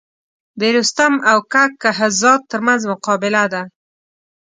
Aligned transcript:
د 0.59 0.61
رستم 0.75 1.13
او 1.29 1.37
کک 1.53 1.71
کهزاد 1.81 2.39
تر 2.51 2.59
منځ 2.67 2.81
مقابله 2.91 3.43
ده. 3.53 3.61